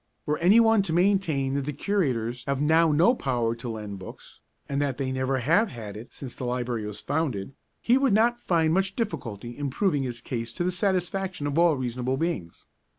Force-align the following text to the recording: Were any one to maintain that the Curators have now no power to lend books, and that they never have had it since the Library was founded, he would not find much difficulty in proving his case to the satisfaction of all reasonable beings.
Were 0.25 0.39
any 0.39 0.59
one 0.59 0.81
to 0.81 0.93
maintain 0.93 1.53
that 1.53 1.65
the 1.65 1.73
Curators 1.73 2.43
have 2.45 2.59
now 2.59 2.91
no 2.91 3.13
power 3.13 3.53
to 3.53 3.69
lend 3.69 3.99
books, 3.99 4.39
and 4.67 4.81
that 4.81 4.97
they 4.97 5.11
never 5.11 5.37
have 5.37 5.69
had 5.69 5.95
it 5.95 6.11
since 6.11 6.35
the 6.35 6.43
Library 6.43 6.87
was 6.87 6.99
founded, 6.99 7.53
he 7.79 7.99
would 7.99 8.11
not 8.11 8.39
find 8.39 8.73
much 8.73 8.95
difficulty 8.95 9.55
in 9.55 9.69
proving 9.69 10.01
his 10.01 10.19
case 10.19 10.53
to 10.53 10.63
the 10.63 10.71
satisfaction 10.71 11.45
of 11.45 11.59
all 11.59 11.75
reasonable 11.77 12.17
beings. 12.17 12.65